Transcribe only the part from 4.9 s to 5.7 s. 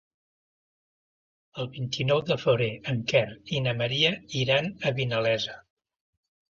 a Vinalesa.